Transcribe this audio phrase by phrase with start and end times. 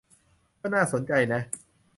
[0.61, 1.41] ก็น่าสนใจนะ